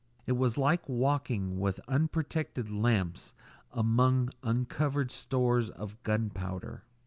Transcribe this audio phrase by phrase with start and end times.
[0.25, 3.35] It was like walking with unprotected lamps
[3.71, 6.81] among uncovered stores of gun powder.